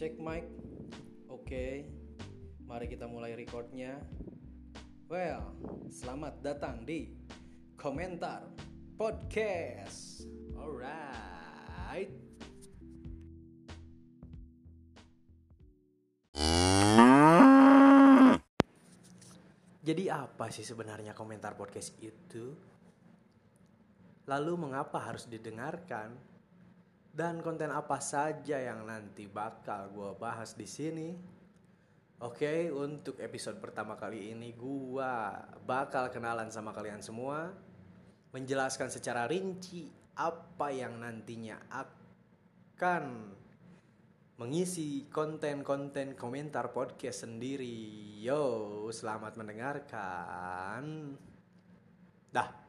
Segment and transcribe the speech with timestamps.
[0.00, 0.48] Cek mic.
[1.28, 1.84] Oke.
[2.64, 4.00] Mari kita mulai recordnya.
[5.12, 5.52] Well,
[5.92, 7.12] selamat datang di
[7.76, 8.48] komentar
[8.96, 10.24] podcast.
[10.56, 12.08] Alright.
[19.84, 22.56] Jadi apa sih sebenarnya komentar podcast itu?
[24.24, 26.39] Lalu mengapa harus didengarkan?
[27.10, 31.08] Dan konten apa saja yang nanti bakal gue bahas di sini?
[32.20, 35.12] Oke, untuk episode pertama kali ini gue
[35.64, 37.48] bakal kenalan sama kalian semua,
[38.30, 39.88] menjelaskan secara rinci
[40.20, 43.04] apa yang nantinya akan
[44.36, 48.20] mengisi konten-konten komentar podcast sendiri.
[48.20, 51.16] Yo, selamat mendengarkan.
[52.28, 52.59] Dah.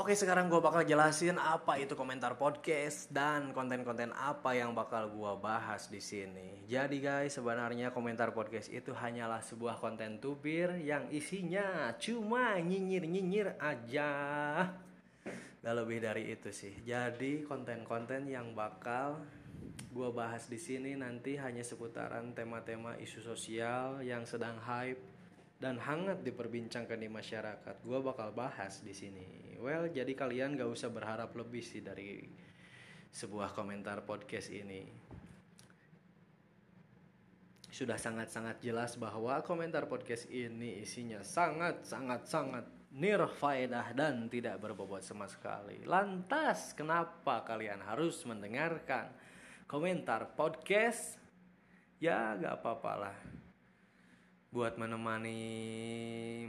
[0.00, 5.32] Oke, sekarang gue bakal jelasin apa itu komentar podcast dan konten-konten apa yang bakal gue
[5.44, 6.64] bahas di sini.
[6.64, 14.08] Jadi guys, sebenarnya komentar podcast itu hanyalah sebuah konten tubir yang isinya cuma nyinyir-nyinyir aja.
[15.60, 16.80] Gak lebih dari itu sih.
[16.80, 19.20] Jadi konten-konten yang bakal
[19.92, 25.19] gue bahas di sini nanti hanya seputaran tema-tema isu sosial yang sedang hype
[25.60, 27.84] dan hangat diperbincangkan di masyarakat.
[27.84, 29.54] Gue bakal bahas di sini.
[29.60, 32.24] Well, jadi kalian gak usah berharap lebih sih dari
[33.12, 34.88] sebuah komentar podcast ini.
[37.70, 45.84] Sudah sangat-sangat jelas bahwa komentar podcast ini isinya sangat-sangat-sangat nirfaedah dan tidak berbobot sama sekali.
[45.84, 49.12] Lantas, kenapa kalian harus mendengarkan
[49.68, 51.20] komentar podcast?
[52.00, 53.16] Ya, gak apa-apa lah.
[54.50, 55.38] Buat menemani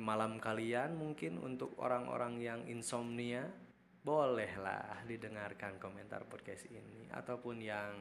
[0.02, 3.46] malam kalian mungkin untuk orang-orang yang insomnia,
[4.02, 7.06] bolehlah didengarkan komentar podcast ini.
[7.14, 7.94] Ataupun yang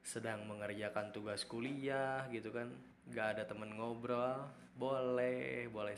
[0.00, 2.72] sedang mengerjakan tugas kuliah gitu kan,
[3.12, 5.96] gak ada temen ngobrol, boleh, boleh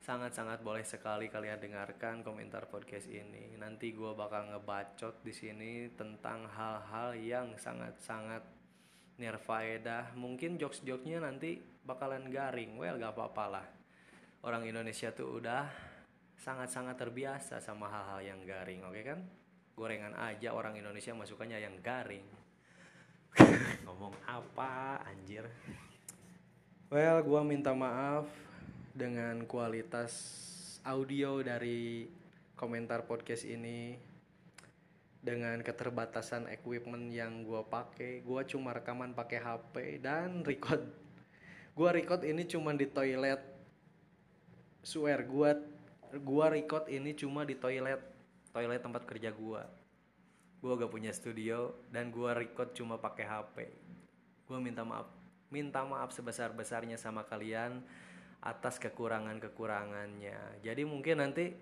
[0.00, 3.54] sangat-sangat boleh sekali kalian dengarkan komentar podcast ini.
[3.54, 8.59] Nanti gue bakal ngebacot di sini tentang hal-hal yang sangat-sangat
[9.16, 10.14] nirfaedah.
[10.14, 12.76] Mungkin jokes-jokesnya nanti bakalan garing.
[12.76, 13.66] Well, gak apa-apa lah.
[14.44, 15.68] Orang Indonesia tuh udah
[16.40, 19.20] sangat-sangat terbiasa sama hal-hal yang garing, oke okay kan?
[19.76, 22.24] Gorengan aja orang Indonesia masukannya yang garing.
[23.84, 25.44] Ngomong apa, anjir?
[26.88, 28.26] Well, gue minta maaf
[28.96, 30.12] dengan kualitas
[30.82, 32.08] audio dari
[32.56, 34.09] komentar podcast ini
[35.20, 40.80] dengan keterbatasan equipment yang gue pakai gue cuma rekaman pakai HP dan record.
[41.76, 43.40] Gue record ini cuma di toilet.
[44.80, 45.50] Swear gue
[46.10, 48.00] gue record ini cuma di toilet.
[48.50, 49.62] Toilet tempat kerja gue
[50.60, 53.56] gue gak punya studio dan gue record cuma pakai HP
[54.44, 55.08] gue minta maaf
[55.48, 57.82] minta maaf sebesar besarnya sama kalian
[58.40, 60.64] atas kekurangan-kekurangannya.
[60.64, 61.52] Jadi mungkin nanti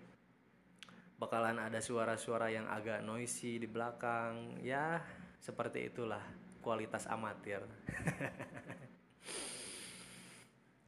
[1.19, 4.62] bakalan ada suara-suara yang agak noisy di belakang.
[4.62, 5.03] Ya,
[5.43, 6.23] seperti itulah
[6.62, 7.61] kualitas amatir.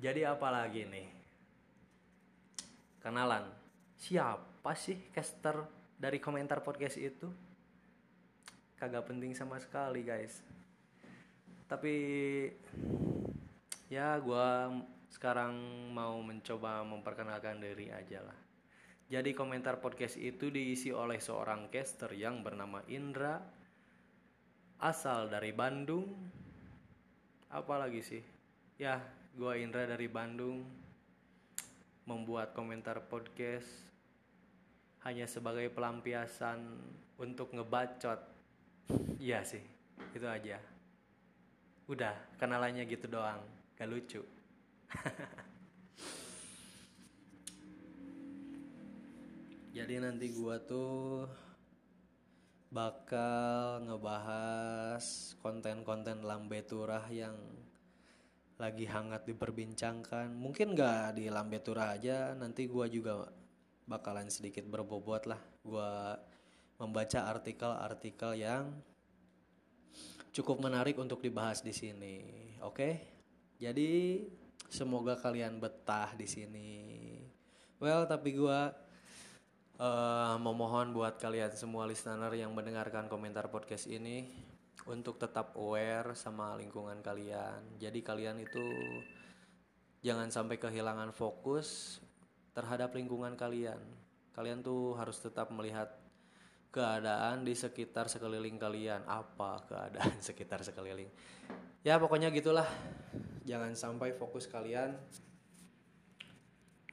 [0.04, 1.08] Jadi apa lagi nih?
[3.02, 3.50] Kenalan.
[4.00, 5.60] Siapa sih caster
[5.98, 7.28] dari komentar podcast itu?
[8.80, 10.41] Kagak penting sama sekali, guys.
[11.68, 11.94] Tapi
[13.92, 14.48] ya gue
[15.12, 15.52] sekarang
[15.92, 18.49] mau mencoba memperkenalkan diri aja lah.
[19.10, 23.43] Jadi komentar podcast itu diisi oleh seorang caster yang bernama Indra,
[24.78, 26.15] asal dari Bandung.
[27.50, 28.22] Apalagi sih?
[28.78, 29.03] Ya,
[29.34, 30.62] gue Indra dari Bandung,
[32.06, 33.66] membuat komentar podcast
[35.03, 36.62] hanya sebagai pelampiasan
[37.19, 38.22] untuk ngebacot.
[39.19, 39.62] Iya sih,
[40.15, 40.62] itu aja.
[41.91, 43.42] Udah, kenalannya gitu doang,
[43.75, 44.22] gak lucu.
[49.70, 51.31] Jadi nanti gua tuh
[52.70, 57.34] bakal ngebahas konten-konten lambe turah yang
[58.59, 60.30] lagi hangat diperbincangkan.
[60.34, 63.30] Mungkin gak di lambe turah aja, nanti gua juga
[63.86, 65.41] bakalan sedikit berbobot lah.
[65.62, 66.15] Gua
[66.78, 68.74] membaca artikel-artikel yang
[70.30, 72.16] cukup menarik untuk dibahas di sini.
[72.62, 73.18] Oke?
[73.60, 73.91] Jadi
[74.71, 76.71] Semoga kalian betah di sini.
[77.83, 78.60] Well, tapi gue
[79.80, 84.28] uh, memohon buat kalian semua listener yang mendengarkan komentar podcast ini
[84.84, 87.80] untuk tetap aware sama lingkungan kalian.
[87.80, 88.65] Jadi kalian itu
[90.04, 91.98] jangan sampai kehilangan fokus
[92.53, 93.80] terhadap lingkungan kalian.
[94.36, 96.00] Kalian tuh harus tetap melihat
[96.71, 101.10] keadaan di sekitar sekeliling kalian apa keadaan sekitar sekeliling
[101.82, 102.66] ya pokoknya gitulah
[103.42, 104.94] jangan sampai fokus kalian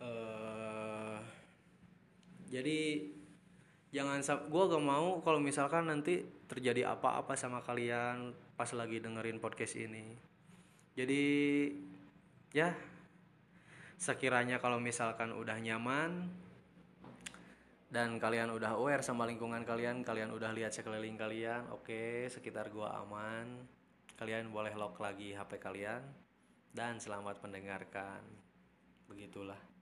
[0.02, 0.47] uh,
[2.48, 3.08] jadi
[3.92, 9.80] jangan gue gak mau kalau misalkan nanti terjadi apa-apa sama kalian pas lagi dengerin podcast
[9.80, 10.16] ini
[10.98, 11.24] jadi
[12.52, 12.74] ya
[13.98, 16.30] sekiranya kalau misalkan udah nyaman
[17.88, 22.68] dan kalian udah aware sama lingkungan kalian, kalian udah lihat sekeliling kalian, oke, okay, sekitar
[22.68, 23.64] gua aman.
[24.20, 26.04] Kalian boleh lock lagi HP kalian
[26.76, 28.20] dan selamat mendengarkan.
[29.08, 29.77] Begitulah.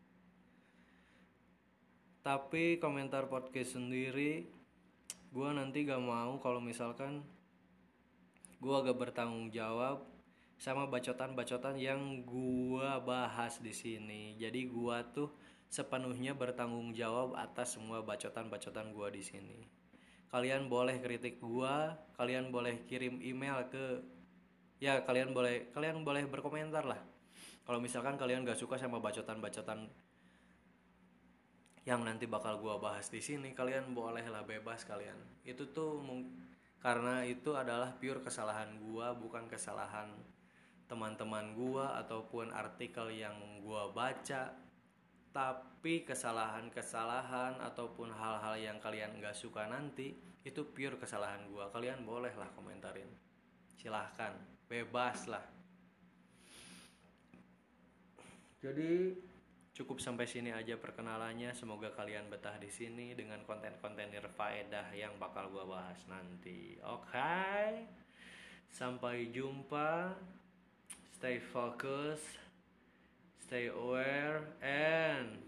[2.26, 4.50] Tapi komentar podcast sendiri
[5.30, 7.22] gua nanti gak mau kalau misalkan
[8.58, 10.02] gua gak bertanggung jawab
[10.58, 14.34] sama bacotan-bacotan yang gua bahas di sini.
[14.42, 15.38] Jadi gua tuh
[15.70, 19.62] sepenuhnya bertanggung jawab atas semua bacotan-bacotan gua di sini.
[20.34, 24.02] Kalian boleh kritik gua, kalian boleh kirim email ke
[24.82, 27.06] ya kalian boleh kalian boleh berkomentar lah.
[27.70, 29.94] Kalau misalkan kalian gak suka sama bacotan-bacotan
[31.86, 35.18] yang nanti bakal gua bahas di sini, kalian bolehlah bebas kalian.
[35.46, 36.02] Itu tuh
[36.82, 40.10] karena itu adalah pure kesalahan gua, bukan kesalahan
[40.90, 44.54] teman-teman gua ataupun artikel yang gua baca
[45.36, 50.16] tapi kesalahan-kesalahan ataupun hal-hal yang kalian nggak suka nanti
[50.48, 51.70] itu pure kesalahan gua.
[51.70, 53.10] Kalian bolehlah komentarin.
[53.76, 54.34] Silahkan
[54.66, 55.44] bebas lah.
[58.64, 59.14] Jadi
[59.76, 61.52] cukup sampai sini aja perkenalannya.
[61.52, 66.80] Semoga kalian betah di sini dengan konten-konten nirfaedah yang bakal gua bahas nanti.
[66.82, 67.12] Oke?
[67.12, 67.86] Okay?
[68.76, 70.16] sampai jumpa.
[71.16, 72.44] Stay focused
[73.46, 74.44] stay aware.
[74.60, 75.40] And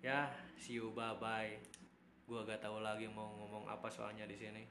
[0.00, 0.94] ya see you.
[0.96, 1.52] Bye bye
[2.26, 4.64] gua gak tahu lagi mau ngomong apa soalnya di sini.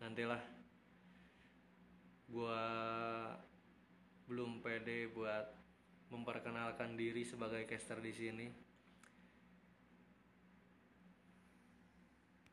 [0.00, 0.40] Nantilah.
[2.30, 2.62] Gua
[4.30, 5.59] belum pede buat
[6.10, 8.46] memperkenalkan diri sebagai caster di sini